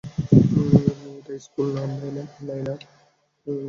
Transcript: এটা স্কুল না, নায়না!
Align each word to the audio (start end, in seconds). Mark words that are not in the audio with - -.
এটা 1.11 1.33
স্কুল 1.45 1.67
না, 1.75 1.83
নায়না! 2.47 2.73